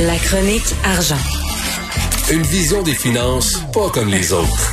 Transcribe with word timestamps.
La 0.00 0.16
chronique 0.18 0.74
argent. 0.84 1.22
Une 2.34 2.42
vision 2.42 2.82
des 2.82 2.94
finances 2.94 3.60
pas 3.72 3.88
comme 3.94 4.08
les 4.08 4.32
autres. 4.32 4.72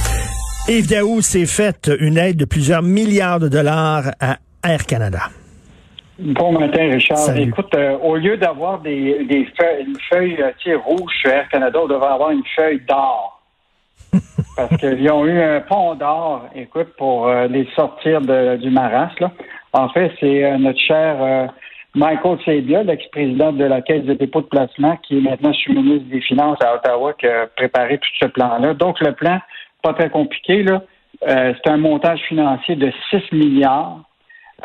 Yves 0.67 0.87
Daou 0.89 1.21
s'est 1.21 1.45
fait 1.45 1.91
une 1.99 2.17
aide 2.17 2.37
de 2.37 2.45
plusieurs 2.45 2.81
milliards 2.81 3.39
de 3.39 3.47
dollars 3.47 4.05
à 4.19 4.37
Air 4.67 4.85
Canada? 4.87 5.19
Bon 6.17 6.51
matin, 6.59 6.89
Richard. 6.91 7.17
Salut. 7.19 7.43
Écoute, 7.49 7.73
euh, 7.75 7.97
au 7.99 8.15
lieu 8.15 8.37
d'avoir 8.37 8.79
des, 8.81 9.23
des 9.25 9.47
feuilles, 9.57 9.85
une 9.87 9.97
feuille 10.09 10.37
euh, 10.41 10.77
rouge 10.77 11.11
chez 11.21 11.29
Air 11.29 11.47
Canada, 11.49 11.79
on 11.83 11.87
devrait 11.87 12.09
avoir 12.13 12.31
une 12.31 12.43
feuille 12.55 12.81
d'or. 12.87 13.41
Parce 14.55 14.75
qu'ils 14.77 15.11
ont 15.11 15.25
eu 15.25 15.39
un 15.39 15.61
pont 15.61 15.93
d'or, 15.95 16.45
écoute, 16.55 16.89
pour 16.97 17.27
euh, 17.27 17.47
les 17.47 17.67
sortir 17.75 18.19
de- 18.21 18.57
du 18.57 18.71
maras. 18.71 19.11
Là. 19.19 19.31
En 19.73 19.89
fait, 19.89 20.11
c'est 20.19 20.43
euh, 20.43 20.57
notre 20.57 20.79
cher 20.79 21.17
euh, 21.21 21.45
Michael 21.95 22.37
Sabia, 22.45 22.83
l'ex-président 22.83 23.51
de 23.51 23.65
la 23.65 23.81
Caisse 23.81 24.05
de 24.05 24.13
dépôt 24.13 24.41
de 24.41 24.47
placement, 24.47 24.95
qui 24.97 25.17
est 25.17 25.21
maintenant 25.21 25.53
sous-ministre 25.53 26.09
des 26.09 26.21
Finances 26.21 26.59
à 26.63 26.75
Ottawa, 26.75 27.13
qui 27.13 27.27
a 27.27 27.47
préparé 27.47 27.97
tout 27.97 28.09
ce 28.21 28.27
plan-là. 28.27 28.75
Donc, 28.75 28.99
le 28.99 29.13
plan, 29.13 29.39
pas 29.81 29.93
très 29.93 30.09
compliqué, 30.09 30.63
là. 30.63 30.83
Euh, 31.27 31.53
c'est 31.55 31.71
un 31.71 31.77
montage 31.77 32.19
financier 32.27 32.75
de 32.75 32.91
6 33.09 33.31
milliards. 33.31 34.03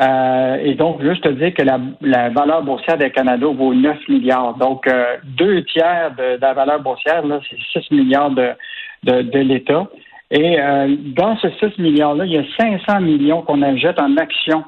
Euh, 0.01 0.57
et 0.63 0.75
donc, 0.75 1.01
juste 1.01 1.23
te 1.23 1.29
dire 1.29 1.53
que 1.53 1.63
la, 1.63 1.79
la 2.01 2.29
valeur 2.29 2.63
boursière 2.63 2.97
des 2.97 3.11
Canada 3.11 3.47
vaut 3.47 3.73
9 3.73 4.07
milliards. 4.07 4.55
Donc, 4.55 4.87
euh, 4.87 5.17
deux 5.23 5.63
tiers 5.63 6.11
de, 6.17 6.37
de 6.37 6.41
la 6.41 6.53
valeur 6.53 6.79
boursière, 6.81 7.25
là, 7.25 7.39
c'est 7.49 7.81
6 7.81 7.91
milliards 7.91 8.31
de, 8.31 8.51
de, 9.03 9.21
de 9.23 9.39
l'État. 9.39 9.87
Et 10.31 10.59
euh, 10.59 10.95
dans 11.15 11.37
ce 11.37 11.49
6 11.49 11.79
milliards-là, 11.79 12.25
il 12.25 12.33
y 12.33 12.37
a 12.37 12.43
500 12.57 13.01
millions 13.01 13.41
qu'on 13.41 13.61
achète 13.61 13.99
en 13.99 14.15
actions 14.17 14.63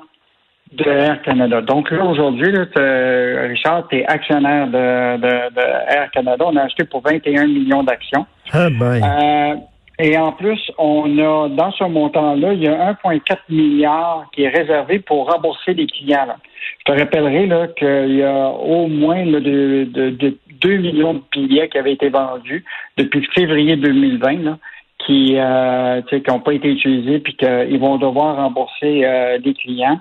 de 0.73 0.89
Air 0.89 1.21
Canada. 1.21 1.61
Donc 1.61 1.91
là, 1.91 2.03
aujourd'hui, 2.03 2.47
Richard, 2.47 3.87
tu 3.89 3.97
es 3.97 4.05
actionnaire 4.05 4.67
de, 4.67 5.17
de, 5.17 5.55
de 5.55 5.95
Air 5.95 6.09
Canada. 6.11 6.45
On 6.47 6.55
a 6.55 6.63
acheté 6.63 6.83
pour 6.83 7.01
21 7.01 7.47
millions 7.47 7.83
d'actions. 7.83 8.25
Ah 8.51 8.69
ben. 8.69 9.01
Euh, 9.03 9.55
et 9.99 10.15
en 10.17 10.31
plus, 10.31 10.59
on 10.77 11.17
a 11.17 11.49
dans 11.49 11.71
ce 11.71 11.83
montant-là, 11.85 12.53
il 12.53 12.63
y 12.63 12.67
a 12.67 12.93
1,4 12.93 13.37
milliard 13.49 14.27
qui 14.31 14.43
est 14.43 14.49
réservé 14.49 14.99
pour 14.99 15.31
rembourser 15.31 15.73
les 15.73 15.87
clients. 15.87 16.25
là. 16.27 16.37
Je 16.79 16.93
te 16.93 16.99
rappellerai 16.99 17.47
là, 17.47 17.67
qu'il 17.67 18.15
y 18.17 18.23
a 18.23 18.49
au 18.49 18.87
moins 18.87 19.25
là, 19.25 19.39
de, 19.39 19.87
de, 19.91 20.09
de 20.11 20.37
2 20.61 20.77
millions 20.77 21.13
de 21.15 21.21
billets 21.31 21.67
qui 21.69 21.77
avaient 21.77 21.93
été 21.93 22.09
vendus 22.09 22.63
depuis 22.97 23.27
février 23.33 23.75
2020, 23.75 24.43
là, 24.43 24.57
qui 25.05 25.35
euh, 25.37 26.01
qui 26.03 26.21
n'ont 26.29 26.39
pas 26.39 26.53
été 26.53 26.69
utilisés 26.69 27.19
puis 27.19 27.35
qu'ils 27.35 27.79
vont 27.79 27.97
devoir 27.97 28.35
rembourser 28.35 29.03
euh, 29.03 29.39
les 29.43 29.53
clients. 29.53 29.99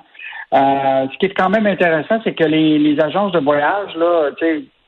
Euh, 0.54 1.06
ce 1.12 1.18
qui 1.18 1.26
est 1.26 1.34
quand 1.34 1.50
même 1.50 1.66
intéressant, 1.66 2.20
c'est 2.24 2.34
que 2.34 2.44
les, 2.44 2.78
les 2.78 3.00
agences 3.00 3.32
de 3.32 3.40
voyage, 3.40 3.94
là, 3.96 4.30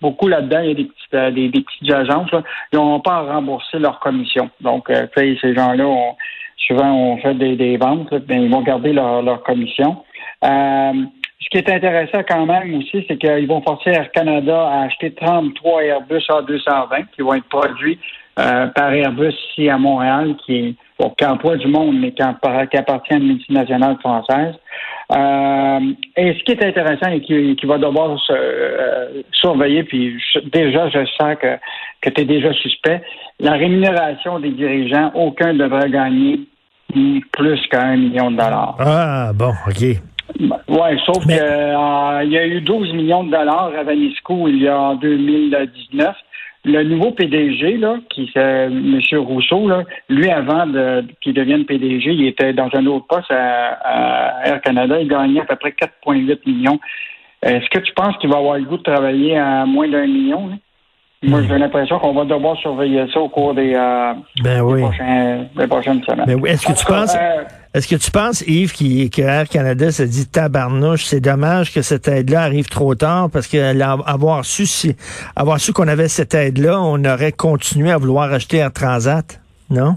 beaucoup 0.01 0.29
là-dedans, 0.29 0.61
il 0.61 0.69
y 0.69 0.71
a 0.71 0.75
des 0.75 0.85
petites, 0.85 1.15
euh, 1.15 1.31
des, 1.31 1.51
petites 1.51 1.93
agences, 1.93 2.31
là, 2.31 2.43
ils 2.73 2.77
n'ont 2.77 3.01
pas 3.01 3.17
à 3.17 3.21
rembourser 3.23 3.79
leur 3.79 3.99
commission. 3.99 4.51
Donc, 4.61 4.89
euh, 4.91 5.07
ces 5.17 5.55
gens-là, 5.55 6.15
souvent, 6.57 6.93
on 6.93 7.17
fait 7.19 7.35
des, 7.35 7.57
des 7.57 7.77
ventes, 7.77 8.15
ben, 8.27 8.43
ils 8.43 8.51
vont 8.51 8.63
garder 8.63 8.93
leur, 8.93 9.23
leur 9.23 9.43
commission. 9.43 10.05
Ce 10.43 11.51
qui 11.51 11.59
est 11.59 11.71
intéressant 11.71 12.23
quand 12.29 12.47
même 12.47 12.75
aussi, 12.75 13.05
c'est 13.09 13.17
qu'ils 13.17 13.47
vont 13.47 13.63
forcer 13.63 13.91
Air 13.91 14.13
Canada 14.13 14.69
à 14.69 14.83
acheter 14.83 15.13
33 15.15 15.83
Airbus 15.83 16.23
A220 16.29 17.07
qui 17.15 17.23
vont 17.23 17.35
être 17.35 17.49
produits 17.49 17.99
par 18.37 18.93
Airbus 18.93 19.33
ici 19.51 19.71
à 19.71 19.79
Montréal, 19.79 20.37
qui 20.45 20.57
est 20.57 20.75
bon, 20.99 21.11
qui 21.17 21.25
emploie 21.25 21.57
du 21.57 21.69
monde, 21.69 21.99
mais 22.01 22.13
qui, 22.13 22.23
appartient 22.23 23.15
à 23.15 23.17
une 23.17 23.27
multinationale 23.29 23.97
française. 24.01 24.55
Euh, 25.11 25.81
et 26.17 26.35
ce 26.35 26.45
qui 26.45 26.53
est 26.53 26.65
intéressant 26.65 27.11
et 27.11 27.21
qui, 27.21 27.57
qui 27.57 27.67
va 27.67 27.79
devoir 27.79 28.19
se, 28.21 28.33
euh, 28.33 29.23
surveiller, 29.33 29.83
puis 29.85 30.19
je- 30.21 30.41
déjà, 30.51 30.89
je 30.91 30.99
sens 31.19 31.37
que, 31.41 31.57
que 32.03 32.11
tu 32.11 32.21
es 32.21 32.25
déjà 32.25 32.53
suspect, 32.53 33.03
la 33.41 33.53
rémunération 33.53 34.39
des 34.39 34.51
dirigeants, 34.51 35.11
aucun 35.15 35.55
ne 35.55 35.59
devrait 35.59 35.89
gagner 35.91 36.41
plus 37.33 37.61
qu'un 37.71 37.97
million 37.97 38.31
de 38.31 38.37
dollars. 38.37 38.77
Ah 38.81 39.31
bon, 39.35 39.53
OK. 39.67 39.83
Oui, 40.69 41.01
sauf 41.07 41.25
Mais- 41.27 41.39
que 41.39 41.43
euh, 41.43 42.25
y 42.25 42.37
a 42.37 42.47
eu 42.47 42.61
12 42.61 42.93
millions 42.93 43.25
de 43.25 43.31
dollars 43.31 43.73
à 43.79 43.83
Vanisco 43.83 44.47
il 44.49 44.63
y 44.63 44.69
a 44.69 44.79
en 44.79 44.95
2019. 44.97 46.15
Le 46.65 46.83
nouveau 46.83 47.13
PDG, 47.13 47.77
là, 47.77 47.97
qui 48.11 48.31
c'est 48.35 48.67
M. 48.67 49.01
Rousseau, 49.15 49.69
là, 49.69 49.85
lui, 50.09 50.29
avant 50.29 50.67
de, 50.67 51.05
qu'il 51.21 51.33
devienne 51.33 51.65
PDG, 51.65 52.13
il 52.13 52.27
était 52.27 52.53
dans 52.53 52.69
un 52.75 52.85
autre 52.87 53.07
poste 53.07 53.31
à, 53.31 53.73
à 53.75 54.49
Air 54.49 54.61
Canada. 54.61 55.01
Il 55.01 55.09
gagnait 55.09 55.41
à 55.41 55.45
peu 55.45 55.57
près 55.57 55.71
4,8 55.71 56.39
millions. 56.47 56.81
Est-ce 57.43 57.69
que 57.71 57.79
tu 57.79 57.93
penses 57.95 58.17
qu'il 58.19 58.31
va 58.31 58.39
avoir 58.39 58.59
le 58.59 58.65
goût 58.65 58.77
de 58.77 58.83
travailler 58.83 59.37
à 59.39 59.65
moins 59.65 59.89
d'un 59.89 60.07
million? 60.07 60.49
là? 60.49 60.57
Moi, 61.23 61.43
j'ai 61.49 61.59
l'impression 61.59 61.99
qu'on 61.99 62.15
va 62.15 62.25
devoir 62.25 62.57
surveiller 62.59 63.05
ça 63.13 63.19
au 63.19 63.29
cours 63.29 63.53
des, 63.53 63.75
euh, 63.75 64.13
Ben 64.45 64.57
des 64.57 64.61
oui. 64.61 64.81
prochains- 64.83 65.47
des 65.57 65.67
prochaines 65.67 66.03
semaines. 66.05 66.27
Ben 66.27 66.39
oui. 66.41 66.51
Est-ce 66.51 66.65
que 66.67 66.73
tu 66.79 66.85
cas, 66.85 67.01
penses- 67.01 67.17
euh, 67.17 67.43
Est-ce 67.75 67.89
que 67.89 67.97
tu 67.97 68.11
penses, 68.13 68.45
Yves, 68.47 68.73
qui, 68.73 69.11
que 69.11 69.23
Air 69.23 69.49
Canada 69.49 69.91
se 69.91 70.05
dit 70.05 70.27
tabarnouche, 70.29 71.05
c'est 71.07 71.21
dommage 71.21 71.75
que 71.75 71.83
cette 71.83 72.07
aide-là 72.07 72.43
arrive 72.43 72.69
trop 72.69 72.95
tard 72.95 73.31
parce 73.33 73.49
que 73.49 73.73
la- 73.77 73.99
avoir 74.07 74.45
su 74.45 74.65
si, 74.65 74.95
avoir 75.35 75.59
su 75.59 75.73
qu'on 75.73 75.89
avait 75.89 76.07
cette 76.09 76.35
aide-là, 76.35 76.81
on 76.81 77.05
aurait 77.05 77.33
continué 77.33 77.91
à 77.91 77.97
vouloir 77.99 78.33
acheter 78.33 78.59
Air 78.59 78.73
Transat, 78.73 79.41
non? 79.71 79.97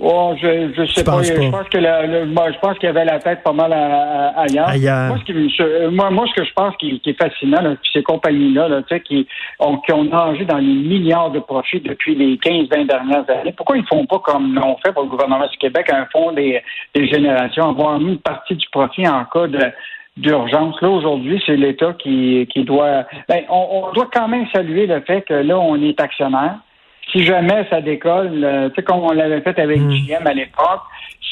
Oh, 0.00 0.32
je, 0.40 0.72
je 0.76 0.86
sais 0.92 1.02
pas. 1.02 1.22
Je 1.24 1.50
pense 1.50 1.68
que 1.70 1.78
la- 1.78 2.06
le- 2.06 2.26
moi, 2.26 2.52
je 2.52 2.58
pense 2.60 2.78
qu'il 2.78 2.88
avait 2.88 3.04
la 3.04 3.18
tête 3.18 3.42
pas 3.42 3.52
mal 3.52 3.72
à- 3.72 4.28
à- 4.28 4.42
ailleurs. 4.42 4.68
Ailleurs. 4.68 5.08
Moi, 5.08 5.18
ce 5.18 5.24
qui, 5.24 5.92
moi, 5.92 6.10
moi, 6.10 6.24
ce 6.28 6.40
que 6.40 6.46
je 6.46 6.52
pense 6.52 6.76
qui, 6.76 7.00
qui 7.00 7.10
est 7.10 7.20
fascinant, 7.20 7.60
là, 7.60 7.74
ces 7.92 8.04
compagnies-là, 8.04 8.68
là, 8.68 8.82
tu 8.82 8.94
sais, 8.94 9.00
qui 9.00 9.26
ont, 9.58 9.78
qui 9.78 9.92
ont 9.92 10.04
nagé 10.04 10.44
dans 10.44 10.58
les 10.58 10.62
milliards 10.66 11.32
de 11.32 11.40
profits 11.40 11.80
depuis 11.80 12.14
les 12.14 12.36
15-20 12.36 12.86
dernières 12.86 13.28
années, 13.28 13.52
pourquoi 13.56 13.76
ils 13.76 13.86
font 13.86 14.06
pas 14.06 14.20
comme 14.20 14.54
l'ont 14.54 14.76
fait 14.86 14.92
pour 14.92 15.02
le 15.02 15.08
gouvernement 15.08 15.48
du 15.48 15.56
Québec, 15.58 15.90
un 15.92 16.06
fonds 16.12 16.30
des, 16.30 16.62
des 16.94 17.08
générations, 17.08 17.68
avoir 17.70 17.98
mis 17.98 18.12
une 18.12 18.18
partie 18.20 18.54
du 18.54 18.66
profit 18.70 19.06
en 19.08 19.24
cas 19.24 19.48
de 19.48 19.64
d'urgence? 20.16 20.80
Là, 20.80 20.88
aujourd'hui, 20.90 21.40
c'est 21.46 21.56
l'État 21.56 21.92
qui, 21.98 22.46
qui 22.52 22.64
doit... 22.64 23.04
Ben, 23.28 23.42
on, 23.48 23.84
on 23.88 23.92
doit 23.92 24.08
quand 24.12 24.26
même 24.26 24.46
saluer 24.52 24.86
le 24.86 25.00
fait 25.02 25.22
que 25.22 25.34
là, 25.34 25.56
on 25.58 25.76
est 25.80 26.00
actionnaire 26.00 26.56
si 27.12 27.24
jamais 27.24 27.66
ça 27.70 27.80
décolle, 27.80 28.44
euh, 28.44 28.68
tu 28.70 28.76
sais, 28.76 28.82
comme 28.82 29.00
on 29.00 29.12
l'avait 29.12 29.40
fait 29.40 29.58
avec. 29.58 29.78
GM 29.78 30.26
à 30.26 30.34
l'époque, 30.34 30.82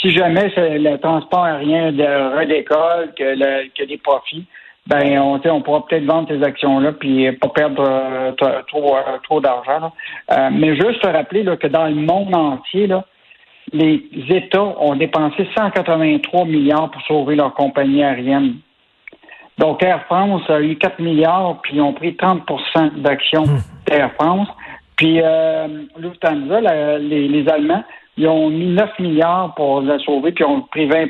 si 0.00 0.10
jamais 0.10 0.52
le 0.56 0.96
transport 0.96 1.44
aérien 1.44 1.92
de, 1.92 2.38
redécolle, 2.38 3.12
que, 3.16 3.24
le, 3.24 3.68
que 3.76 3.84
des 3.84 3.98
profits, 3.98 4.46
ben 4.86 5.18
on, 5.18 5.40
on 5.44 5.62
pourra 5.62 5.84
peut-être 5.86 6.04
vendre 6.04 6.28
ces 6.28 6.42
actions-là 6.42 6.92
puis 6.92 7.30
pas 7.32 7.48
perdre 7.48 7.84
euh, 7.86 8.32
trop, 8.68 8.96
euh, 8.96 9.18
trop 9.24 9.40
d'argent. 9.40 9.92
Euh, 10.30 10.50
mais 10.52 10.76
juste 10.76 11.00
te 11.00 11.08
rappeler 11.08 11.42
là, 11.42 11.56
que 11.56 11.66
dans 11.66 11.86
le 11.86 11.94
monde 11.94 12.34
entier, 12.34 12.86
là, 12.86 13.04
les 13.72 14.00
États 14.28 14.62
ont 14.62 14.94
dépensé 14.94 15.48
183 15.56 16.44
milliards 16.44 16.90
pour 16.90 17.02
sauver 17.02 17.34
leur 17.34 17.52
compagnie 17.54 18.04
aérienne. 18.04 18.56
Donc, 19.58 19.82
Air 19.82 20.04
France 20.04 20.42
a 20.48 20.60
eu 20.60 20.76
4 20.76 21.00
milliards, 21.00 21.60
puis 21.62 21.76
ils 21.76 21.80
ont 21.80 21.94
pris 21.94 22.12
30% 22.12 23.00
d'actions 23.00 23.44
d'Air 23.86 24.12
France. 24.20 24.48
Puis, 24.96 25.20
euh, 25.22 25.66
Lufthansa, 25.98 26.60
la- 26.60 26.98
les, 26.98 27.28
les 27.28 27.48
Allemands, 27.48 27.84
ils 28.16 28.26
ont 28.28 28.48
mis 28.50 28.66
9 28.66 28.98
milliards 28.98 29.54
pour 29.54 29.82
la 29.82 29.98
sauver, 29.98 30.32
puis 30.32 30.44
ils 30.44 30.50
ont 30.50 30.62
pris 30.62 30.86
20 30.86 31.06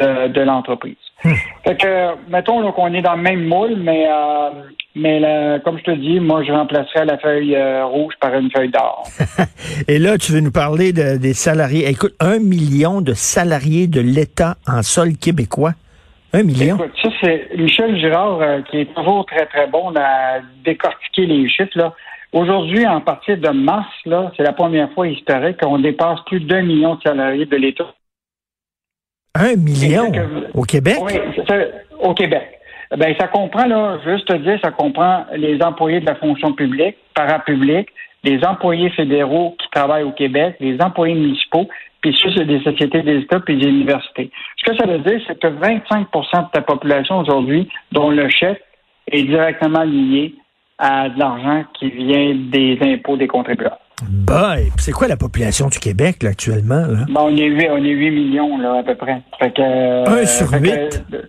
de, 0.00 0.28
de 0.28 0.40
l'entreprise. 0.40 0.96
Fait 1.64 1.76
que, 1.76 2.30
mettons 2.30 2.70
qu'on 2.72 2.92
est 2.92 3.00
dans 3.02 3.14
le 3.14 3.22
même 3.22 3.44
moule, 3.46 3.76
mais, 3.76 4.06
euh, 4.08 4.50
mais 4.96 5.20
comme 5.64 5.78
je 5.78 5.84
te 5.84 5.90
dis, 5.92 6.18
moi, 6.20 6.42
je 6.42 6.50
remplacerais 6.52 7.04
la 7.04 7.16
feuille 7.18 7.54
euh, 7.54 7.84
rouge 7.86 8.14
par 8.20 8.34
une 8.34 8.50
feuille 8.50 8.70
d'or. 8.70 9.04
Et 9.88 9.98
là, 9.98 10.18
tu 10.18 10.32
veux 10.32 10.40
nous 10.40 10.50
parler 10.50 10.92
de- 10.92 11.16
des 11.16 11.32
salariés. 11.32 11.88
Écoute, 11.88 12.14
un 12.20 12.38
million 12.40 13.00
de 13.00 13.12
salariés 13.14 13.86
de 13.86 14.00
l'État 14.00 14.56
en 14.66 14.82
sol 14.82 15.16
québécois. 15.16 15.72
Un 16.32 16.42
million? 16.42 16.74
Écoute, 16.76 16.92
ça, 17.00 17.08
c'est 17.22 17.48
Michel 17.56 17.96
Girard 17.96 18.40
euh, 18.42 18.60
qui 18.62 18.78
est 18.80 18.92
toujours 18.94 19.24
très, 19.26 19.46
très 19.46 19.68
bon 19.68 19.92
à 19.96 20.40
décortiquer 20.64 21.26
les 21.26 21.48
chiffres. 21.48 21.70
Là. 21.76 21.94
Aujourd'hui, 22.34 22.84
en 22.84 23.00
partir 23.00 23.38
de 23.38 23.48
mars, 23.50 23.86
là, 24.06 24.32
c'est 24.36 24.42
la 24.42 24.52
première 24.52 24.90
fois 24.90 25.06
historique 25.06 25.60
qu'on 25.60 25.78
dépasse 25.78 26.18
plus 26.26 26.40
d'un 26.40 26.62
million 26.62 26.96
de 26.96 27.02
salariés 27.02 27.46
de 27.46 27.56
l'État. 27.56 27.94
Un 29.36 29.54
million? 29.54 30.10
Que- 30.10 30.50
au 30.52 30.62
Québec? 30.62 30.96
Oui, 31.00 31.12
au 32.00 32.12
Québec. 32.12 32.58
Ben, 32.96 33.14
ça 33.20 33.28
comprend, 33.28 33.66
là, 33.66 34.00
juste 34.04 34.26
te 34.26 34.34
dire, 34.34 34.58
ça 34.64 34.72
comprend 34.72 35.24
les 35.36 35.62
employés 35.62 36.00
de 36.00 36.06
la 36.06 36.16
fonction 36.16 36.52
publique, 36.52 36.96
parapublique, 37.14 37.88
les 38.24 38.44
employés 38.44 38.90
fédéraux 38.90 39.54
qui 39.60 39.68
travaillent 39.70 40.02
au 40.02 40.12
Québec, 40.12 40.56
les 40.58 40.76
employés 40.80 41.14
municipaux, 41.14 41.68
puis 42.00 42.16
ceux 42.20 42.32
c'est 42.34 42.46
des 42.46 42.60
sociétés 42.64 43.02
des 43.02 43.20
États 43.20 43.38
puis 43.38 43.56
des 43.56 43.68
universités. 43.68 44.32
Ce 44.56 44.70
que 44.70 44.76
ça 44.76 44.86
veut 44.86 44.98
dire, 44.98 45.20
c'est 45.28 45.38
que 45.38 45.46
25% 45.46 46.46
de 46.46 46.50
ta 46.52 46.62
population 46.62 47.20
aujourd'hui, 47.20 47.68
dont 47.92 48.10
le 48.10 48.28
chèque 48.28 48.60
est 49.12 49.22
directement 49.22 49.84
lié 49.84 50.34
à 50.78 51.08
de 51.08 51.18
l'argent 51.18 51.64
qui 51.78 51.90
vient 51.90 52.34
des 52.50 52.78
impôts 52.82 53.16
des 53.16 53.28
contribuables. 53.28 53.76
Boy, 54.08 54.70
c'est 54.78 54.92
quoi 54.92 55.06
la 55.08 55.16
population 55.16 55.68
du 55.68 55.78
Québec 55.78 56.22
là, 56.22 56.30
actuellement? 56.30 56.86
Là? 56.86 57.04
Ben, 57.08 57.20
on 57.20 57.36
est 57.36 57.44
8, 57.46 57.68
on 57.70 57.76
est 57.84 57.90
8 57.90 58.10
millions 58.10 58.58
là, 58.58 58.78
à 58.78 58.82
peu 58.82 58.94
près. 58.96 59.22
Fait 59.38 59.52
que, 59.52 59.62
Un 59.62 60.12
euh, 60.12 60.26
sur 60.26 60.48
fait 60.48 60.58
que, 60.58 60.64
huit? 60.64 61.04
euh, 61.14 61.22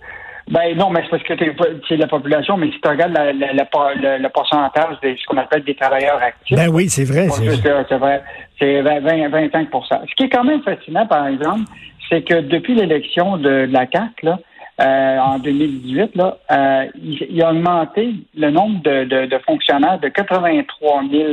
ben 0.51 0.75
non, 0.77 0.89
mais 0.89 1.01
c'est 1.03 1.09
parce 1.09 1.23
que 1.23 1.33
c'est 1.87 1.97
la 1.97 2.07
population, 2.07 2.57
mais 2.57 2.71
si 2.71 2.79
tu 2.81 2.87
regardes 2.89 3.13
la- 3.13 3.33
la- 3.33 3.53
la 3.53 3.65
por- 3.65 3.91
le, 3.95 4.27
pourcentage 4.29 4.99
de 5.03 5.15
ce 5.15 5.25
qu'on 5.27 5.37
appelle 5.37 5.63
des 5.63 5.75
travailleurs 5.75 6.21
actifs, 6.21 6.57
Ben 6.57 6.69
oui, 6.69 6.89
c'est 6.89 7.03
vrai. 7.05 7.29
C'est- 7.29 7.47
euh, 7.67 7.97
vrai. 7.97 8.23
C'est 8.59 8.81
20, 8.81 8.99
20, 9.01 9.29
25% 9.29 10.01
Ce 10.09 10.15
qui 10.15 10.23
est 10.23 10.29
quand 10.29 10.43
même 10.43 10.61
fascinant, 10.63 11.05
par 11.07 11.27
exemple, 11.27 11.61
c'est 12.09 12.21
que 12.23 12.41
depuis 12.41 12.73
l'élection 12.75 13.37
de, 13.37 13.65
de 13.67 13.73
la 13.73 13.85
CAC, 13.85 14.21
là, 14.23 14.39
euh, 14.81 15.17
en 15.19 15.39
2018, 15.39 16.15
là, 16.15 16.37
euh, 16.51 16.85
il, 17.01 17.25
il 17.29 17.41
a 17.43 17.51
augmenté 17.51 18.13
le 18.35 18.49
nombre 18.51 18.81
de, 18.83 19.05
de- 19.05 19.25
de 19.25 19.37
fonctionnaires 19.39 19.99
de 19.99 20.09
83 20.09 21.01
000 21.09 21.23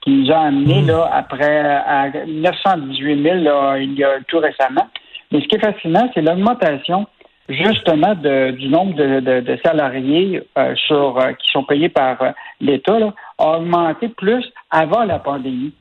qui 0.00 0.10
nous 0.10 0.30
a 0.32 0.38
amené 0.46 0.82
là, 0.82 1.08
après 1.12 1.60
à 1.60 2.08
918 2.26 3.22
000 3.22 3.36
là, 3.36 3.78
il 3.78 3.94
y 3.94 4.04
a 4.04 4.18
tout 4.26 4.38
récemment. 4.38 4.86
Mais 5.30 5.40
ce 5.40 5.46
qui 5.46 5.56
est 5.56 5.60
fascinant, 5.64 6.10
c'est 6.14 6.22
l'augmentation 6.22 7.06
justement 7.48 8.14
de- 8.14 8.50
du 8.52 8.68
nombre 8.68 8.94
de, 8.94 9.20
de- 9.20 9.40
de 9.40 9.58
salariés 9.64 10.42
euh, 10.58 10.74
sur 10.76 11.18
euh, 11.18 11.32
qui 11.32 11.50
sont 11.50 11.64
payés 11.64 11.88
par 11.88 12.20
euh, 12.22 12.30
l'État 12.60 12.98
a 13.38 13.58
augmenté 13.58 14.08
plus 14.08 14.44
avant 14.70 15.04
la 15.04 15.18
pandémie. 15.18 15.72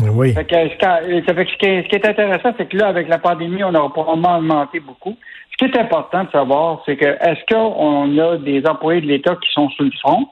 Oui. 0.00 0.34
Fait 0.34 0.44
que, 0.44 0.54
ce, 0.54 1.56
qui- 1.56 1.66
est, 1.66 2.06
intéressant, 2.06 2.52
c'est 2.58 2.68
que 2.68 2.76
là, 2.76 2.88
avec 2.88 3.08
la 3.08 3.18
pandémie, 3.18 3.64
on 3.64 3.74
aura 3.74 3.90
probablement 3.92 4.36
augmenté 4.38 4.80
beaucoup. 4.80 5.16
Ce 5.52 5.56
qui 5.56 5.64
est 5.64 5.80
important 5.80 6.24
de 6.24 6.30
savoir, 6.30 6.82
c'est 6.84 6.96
que 6.96 7.06
est-ce 7.06 7.40
qu'on 7.50 8.18
a 8.18 8.36
des 8.36 8.66
employés 8.66 9.00
de 9.00 9.06
l'État 9.06 9.36
qui 9.36 9.50
sont 9.52 9.70
sous 9.70 9.84
le 9.84 9.90
front 10.02 10.28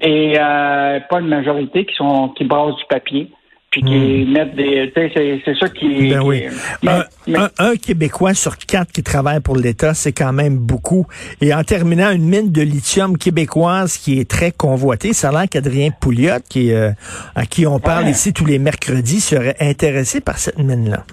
et 0.00 0.34
euh, 0.38 1.00
pas 1.10 1.20
une 1.20 1.26
majorité 1.26 1.84
qui 1.84 1.94
sont 1.96 2.28
qui 2.30 2.44
brassent 2.44 2.76
du 2.76 2.84
papier? 2.88 3.32
Puis 3.70 3.82
qui 3.82 4.26
mettent 4.32 4.56
des. 4.56 4.92
C'est, 4.94 5.40
c'est 5.44 5.56
ça 5.56 5.68
qui. 5.68 5.86
Hmm. 5.86 6.10
Ben 6.10 6.22
oui. 6.22 6.42
Mais- 6.82 6.90
un, 6.90 7.04
mais- 7.28 7.38
un- 7.38 7.50
un 7.58 7.76
Québécois 7.76 8.34
sur 8.34 8.58
quatre 8.58 8.90
qui 8.90 9.02
travaille 9.02 9.40
pour 9.40 9.56
l'État, 9.56 9.94
c'est 9.94 10.12
quand 10.12 10.32
même 10.32 10.56
beaucoup. 10.58 11.06
Et 11.40 11.54
en 11.54 11.62
terminant, 11.62 12.10
une 12.10 12.24
mine 12.28 12.50
de 12.50 12.62
lithium 12.62 13.16
québécoise 13.16 13.96
qui 13.96 14.18
est 14.18 14.28
très 14.28 14.50
convoitée, 14.50 15.12
ça 15.12 15.28
a 15.28 15.32
l'air 15.32 15.48
qu'Adrien 15.48 15.90
Pouliot, 15.92 16.40
qui, 16.48 16.72
euh, 16.72 16.90
à 17.36 17.46
qui 17.46 17.66
on 17.66 17.78
parle 17.78 18.04
Ouais. 18.06 18.10
ici 18.10 18.32
tous 18.32 18.44
les 18.46 18.58
mercredis, 18.58 19.20
serait 19.20 19.56
intéressé 19.60 20.20
par 20.20 20.38
cette 20.38 20.58
mine-là. 20.58 21.04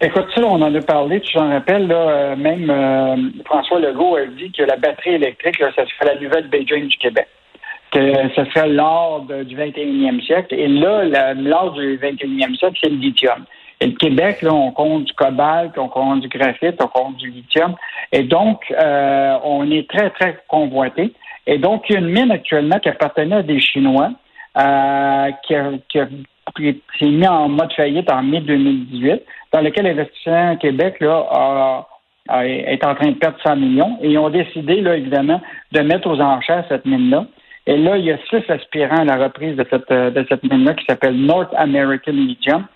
Écoute, 0.00 0.26
ça, 0.34 0.40
on 0.42 0.60
en 0.60 0.74
a 0.74 0.80
parlé, 0.80 1.20
tu 1.20 1.32
t'en 1.34 1.48
rappelles, 1.50 1.86
là, 1.86 1.94
euh, 1.94 2.36
même 2.36 2.68
euh, 2.68 3.16
François 3.44 3.78
Legault 3.78 4.16
a 4.16 4.26
dit 4.26 4.50
que 4.56 4.62
la 4.64 4.76
batterie 4.76 5.14
électrique, 5.14 5.58
là, 5.60 5.70
ça 5.76 5.82
serait 5.86 6.14
la 6.14 6.20
nouvelle 6.20 6.48
Beijing 6.48 6.88
du 6.88 6.96
Québec. 6.96 7.26
Que 7.94 8.28
ce 8.34 8.44
serait 8.50 8.68
l'or 8.68 9.22
du 9.22 9.56
21e 9.56 10.20
siècle. 10.26 10.54
Et 10.54 10.66
là, 10.66 11.32
l'or 11.34 11.72
du 11.74 11.96
21e 11.98 12.56
siècle, 12.58 12.76
c'est 12.82 12.90
le 12.90 12.96
lithium. 12.96 13.44
Et 13.80 13.86
le 13.86 13.92
Québec, 13.92 14.42
là, 14.42 14.52
on 14.52 14.72
compte 14.72 15.04
du 15.04 15.12
cobalt, 15.12 15.72
on 15.78 15.88
compte 15.88 16.20
du 16.20 16.28
graphite, 16.28 16.76
on 16.82 16.88
compte 16.88 17.16
du 17.18 17.30
lithium. 17.30 17.74
Et 18.12 18.22
donc, 18.24 18.62
euh, 18.72 19.36
on 19.44 19.70
est 19.70 19.88
très, 19.88 20.10
très 20.10 20.38
convoité. 20.48 21.12
Et 21.46 21.58
donc, 21.58 21.84
il 21.88 21.92
y 21.94 21.96
a 21.96 22.00
une 22.00 22.08
mine 22.08 22.30
actuellement 22.32 22.78
qui 22.80 22.88
appartenait 22.88 23.36
à 23.36 23.42
des 23.42 23.60
Chinois, 23.60 24.10
euh, 24.58 25.30
qui, 25.46 25.54
a- 25.54 25.72
qui 25.88 26.00
a- 26.00 26.08
qui 26.56 26.82
s'est 26.98 27.06
mis 27.06 27.26
en 27.28 27.48
mode 27.48 27.72
faillite 27.74 28.10
en 28.10 28.22
mai 28.22 28.40
2018, 28.40 29.22
dans 29.52 29.60
lequel 29.60 29.86
Investissement 29.86 30.56
Québec 30.56 30.96
là, 31.00 31.26
a- 31.30 31.86
a- 32.28 32.46
est 32.46 32.84
en 32.84 32.94
train 32.94 33.08
de 33.10 33.16
perdre 33.16 33.38
100 33.44 33.56
millions. 33.56 33.98
Et 34.02 34.10
ils 34.10 34.18
ont 34.18 34.30
décidé, 34.30 34.80
là, 34.80 34.96
évidemment, 34.96 35.40
de 35.72 35.80
mettre 35.80 36.08
aux 36.08 36.20
enchères 36.20 36.64
cette 36.68 36.86
mine-là. 36.86 37.26
Et 37.66 37.76
là, 37.76 37.96
il 37.96 38.04
y 38.04 38.12
a 38.12 38.18
six 38.28 38.42
aspirants 38.50 39.00
à 39.00 39.04
la 39.04 39.16
reprise 39.16 39.56
de 39.56 39.66
cette, 39.70 39.90
euh, 39.90 40.10
de 40.10 40.24
cette 40.28 40.42
mine-là 40.42 40.74
qui 40.74 40.84
s'appelle 40.84 41.16
North 41.16 41.52
American 41.56 42.12
Lithium. 42.12 42.66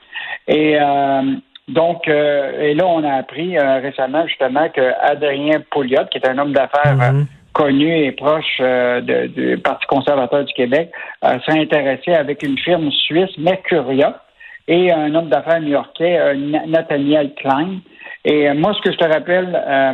Et 0.46 0.78
euh, 0.80 1.22
donc, 1.68 2.08
euh, 2.08 2.60
et 2.62 2.74
là, 2.74 2.86
on 2.86 3.04
a 3.04 3.12
appris 3.14 3.58
euh, 3.58 3.80
récemment 3.80 4.26
justement 4.26 4.68
que 4.70 4.80
Adrien 5.02 5.60
Pouliot, 5.70 6.06
qui 6.10 6.18
est 6.18 6.26
un 6.28 6.38
homme 6.38 6.52
d'affaires 6.52 6.96
euh, 7.02 7.12
Mhm. 7.12 7.26
connu 7.52 8.04
et 8.04 8.12
proche 8.12 8.58
euh, 8.60 9.00
de- 9.02 9.26
du 9.26 9.58
Parti 9.58 9.86
conservateur 9.86 10.44
du 10.44 10.52
Québec, 10.54 10.90
euh, 11.24 11.38
s'est 11.44 11.58
intéressé 11.58 12.14
avec 12.14 12.42
une 12.42 12.56
firme 12.58 12.90
suisse, 12.90 13.36
Mercuria, 13.36 14.22
et 14.68 14.90
un 14.92 15.14
homme 15.14 15.28
d'affaires 15.28 15.60
new-yorkais, 15.60 16.18
euh, 16.18 16.34
Na- 16.34 16.66
Nathaniel 16.66 17.34
Klein. 17.34 17.80
Et 18.24 18.48
euh, 18.48 18.54
moi, 18.54 18.72
ce 18.74 18.80
que 18.82 18.92
je 18.92 18.96
te 18.98 19.04
rappelle, 19.04 19.60
euh, 19.66 19.92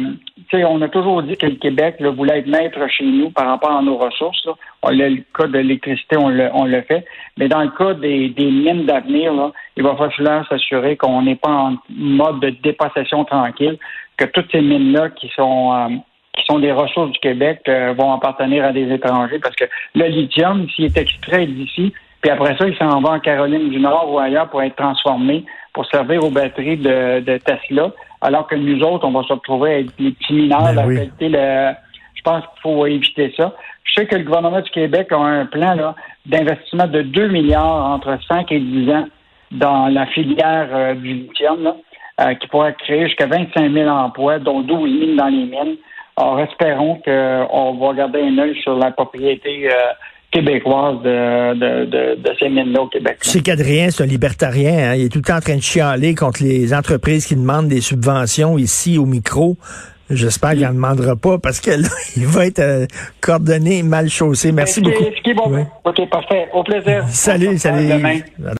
on 0.62 0.80
a 0.82 0.88
toujours 0.88 1.22
dit 1.22 1.36
que 1.36 1.46
le 1.46 1.56
Québec 1.56 1.96
voulait 2.00 2.38
être 2.38 2.46
maître 2.46 2.78
chez 2.88 3.04
nous 3.04 3.30
par 3.30 3.46
rapport 3.48 3.76
à 3.76 3.82
nos 3.82 3.96
ressources. 3.96 4.48
On 4.82 4.90
le 4.90 5.22
cas 5.36 5.46
de 5.46 5.58
l'électricité, 5.58 6.16
on 6.16 6.28
le, 6.28 6.82
fait. 6.82 7.04
Mais 7.38 7.48
dans 7.48 7.62
le 7.62 7.70
cas 7.70 7.94
des, 7.94 8.32
mines 8.38 8.84
d'avenir, 8.84 9.32
il 9.76 9.82
va 9.82 9.96
falloir 9.96 10.46
s'assurer 10.48 10.96
qu'on 10.96 11.22
n'est 11.22 11.36
pas 11.36 11.50
en 11.50 11.76
mode 11.88 12.40
de 12.40 12.50
dépossession 12.50 13.24
tranquille, 13.24 13.78
que 14.16 14.26
toutes 14.26 14.50
ces 14.52 14.60
mines-là 14.60 15.10
qui 15.10 15.28
sont 15.34 15.72
euh, 15.72 15.88
qui 16.36 16.44
sont 16.46 16.58
des 16.58 16.72
ressources 16.72 17.12
du 17.12 17.18
Québec 17.20 17.60
euh, 17.68 17.94
vont 17.96 18.12
appartenir 18.12 18.64
à 18.64 18.72
des 18.72 18.92
étrangers 18.92 19.38
parce 19.38 19.54
que 19.54 19.64
le 19.94 20.06
lithium, 20.06 20.68
s'il 20.70 20.86
est 20.86 20.96
extrait 20.98 21.46
d'ici, 21.46 21.92
puis 22.20 22.30
après 22.30 22.56
ça, 22.56 22.66
il 22.66 22.76
s'en 22.76 23.00
va 23.00 23.10
en 23.10 23.20
Caroline 23.20 23.70
du 23.70 23.78
Nord 23.78 24.12
ou 24.12 24.18
ailleurs 24.18 24.48
pour 24.48 24.62
être 24.62 24.76
transformé 24.76 25.44
pour 25.72 25.86
servir 25.86 26.24
aux 26.24 26.30
batteries 26.30 26.76
de 26.76 27.38
Tesla, 27.38 27.92
alors 28.24 28.46
que 28.46 28.54
nous 28.54 28.82
autres, 28.82 29.06
on 29.06 29.10
va 29.10 29.22
se 29.22 29.34
retrouver 29.34 29.74
avec 29.74 29.86
les 29.98 30.12
petits 30.12 30.32
mineurs, 30.32 30.62
Ben 30.62 30.74
la 30.74 30.86
oui. 30.86 30.96
qualité, 30.96 31.28
le, 31.28 31.72
je 32.14 32.22
pense 32.22 32.40
qu'il 32.40 32.60
faut 32.62 32.86
éviter 32.86 33.34
ça. 33.36 33.54
Je 33.84 33.92
sais 33.92 34.06
que 34.06 34.16
le 34.16 34.24
gouvernement 34.24 34.62
du 34.62 34.70
Québec 34.70 35.08
a 35.12 35.18
un 35.18 35.44
plan 35.44 35.74
là, 35.74 35.94
d'investissement 36.24 36.86
de 36.86 37.02
2 37.02 37.28
milliards 37.28 37.84
entre 37.90 38.18
5 38.26 38.50
et 38.50 38.60
10 38.60 38.90
ans 38.90 39.06
dans 39.50 39.88
la 39.88 40.06
filière 40.06 40.68
euh, 40.72 40.94
du 40.94 41.12
lithium, 41.12 41.62
là, 41.62 41.76
euh, 42.22 42.34
qui 42.34 42.48
pourrait 42.48 42.74
créer 42.78 43.04
jusqu'à 43.08 43.26
25 43.26 43.70
000 43.70 43.90
emplois, 43.90 44.38
dont 44.38 44.62
12 44.62 44.90
000 45.00 45.16
dans 45.16 45.26
les 45.26 45.44
mines. 45.44 45.76
Alors, 46.16 46.40
espérons 46.40 47.02
qu'on 47.04 47.74
va 47.74 47.92
garder 47.92 48.22
un 48.22 48.38
œil 48.38 48.58
sur 48.62 48.74
la 48.78 48.90
propriété 48.90 49.68
euh, 49.70 49.74
québécoise 50.34 50.96
de, 51.02 51.54
de, 51.54 51.84
de, 51.86 52.20
de 52.22 52.30
ces 52.38 52.48
mines-là 52.48 52.82
au 52.82 52.88
Québec. 52.88 53.18
Sais 53.22 53.40
qu'Adrien, 53.40 53.90
c'est 53.90 54.02
un 54.02 54.06
libertarien. 54.06 54.90
hein. 54.90 54.94
Il 54.96 55.04
est 55.04 55.08
tout 55.08 55.18
le 55.18 55.24
temps 55.24 55.36
en 55.36 55.40
train 55.40 55.56
de 55.56 55.62
chialer 55.62 56.14
contre 56.14 56.42
les 56.42 56.74
entreprises 56.74 57.24
qui 57.26 57.36
demandent 57.36 57.68
des 57.68 57.80
subventions 57.80 58.58
ici 58.58 58.98
au 58.98 59.06
micro. 59.06 59.56
J'espère 60.10 60.50
qu'il 60.50 60.60
n'en 60.64 60.74
demandera 60.74 61.16
pas 61.16 61.38
parce 61.38 61.60
que 61.60 61.70
là, 61.70 61.88
il 62.16 62.26
va 62.26 62.44
être 62.44 62.58
euh, 62.58 62.86
coordonné, 63.22 63.82
mal 63.82 64.10
chaussé. 64.10 64.52
Merci 64.52 64.80
est- 64.80 64.82
beaucoup. 64.82 65.04
Ce 65.16 65.22
qui 65.22 65.30
est 65.30 65.34
bon. 65.34 65.44
Oui. 65.48 65.62
OK, 65.84 66.10
parfait. 66.10 66.46
Au 66.52 66.62
plaisir. 66.62 67.04
Salut, 67.08 67.56
salut. 67.56 67.88